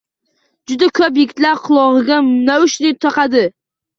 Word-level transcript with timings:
Juda 0.71 0.87
ko‘p 0.99 1.19
yigitlar 1.19 1.59
qulog‘iga 1.67 2.17
naushnik 2.47 2.99
taqadi. 3.09 3.45